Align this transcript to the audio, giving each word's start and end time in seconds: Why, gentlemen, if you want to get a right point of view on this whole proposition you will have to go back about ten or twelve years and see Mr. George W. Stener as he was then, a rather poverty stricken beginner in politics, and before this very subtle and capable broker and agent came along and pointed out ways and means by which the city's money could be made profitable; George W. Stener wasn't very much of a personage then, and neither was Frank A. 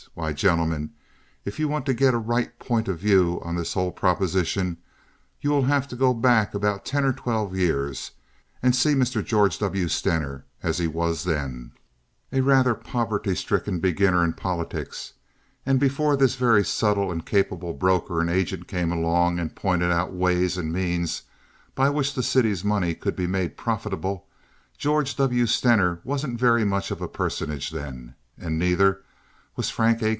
Why, 0.15 0.33
gentlemen, 0.33 0.91
if 1.45 1.57
you 1.59 1.67
want 1.69 1.85
to 1.85 1.93
get 1.93 2.13
a 2.13 2.17
right 2.17 2.57
point 2.59 2.87
of 2.89 2.97
view 2.99 3.39
on 3.45 3.55
this 3.55 3.73
whole 3.75 3.91
proposition 3.93 4.75
you 5.41 5.51
will 5.51 5.61
have 5.63 5.87
to 5.89 5.95
go 5.95 6.11
back 6.13 6.53
about 6.55 6.83
ten 6.83 7.05
or 7.05 7.13
twelve 7.13 7.55
years 7.55 8.09
and 8.63 8.75
see 8.75 8.93
Mr. 8.95 9.23
George 9.23 9.57
W. 9.59 9.87
Stener 9.87 10.43
as 10.63 10.79
he 10.79 10.87
was 10.87 11.23
then, 11.23 11.71
a 12.31 12.41
rather 12.41 12.73
poverty 12.75 13.33
stricken 13.35 13.79
beginner 13.79 14.21
in 14.23 14.33
politics, 14.33 15.13
and 15.67 15.79
before 15.79 16.17
this 16.17 16.35
very 16.35 16.65
subtle 16.65 17.09
and 17.11 17.25
capable 17.27 17.71
broker 17.71 18.19
and 18.19 18.29
agent 18.29 18.67
came 18.67 18.91
along 18.91 19.37
and 19.39 19.55
pointed 19.55 19.91
out 19.93 20.11
ways 20.13 20.57
and 20.57 20.73
means 20.73 21.21
by 21.75 21.89
which 21.89 22.13
the 22.15 22.21
city's 22.23 22.65
money 22.65 22.93
could 22.95 23.15
be 23.15 23.27
made 23.27 23.55
profitable; 23.55 24.25
George 24.77 25.15
W. 25.15 25.45
Stener 25.45 26.01
wasn't 26.03 26.37
very 26.39 26.65
much 26.65 26.89
of 26.91 27.01
a 27.01 27.07
personage 27.07 27.69
then, 27.69 28.13
and 28.37 28.57
neither 28.59 29.03
was 29.57 29.69
Frank 29.69 30.01
A. 30.01 30.09